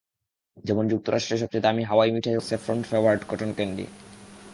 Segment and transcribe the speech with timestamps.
[0.63, 3.85] যেমন যুক্তরাষ্ট্রে সবচেয়ে দামি হাওয়াই মিঠাই হলো সেফরন ফ্লেভারড কটন ক্যান্ডি।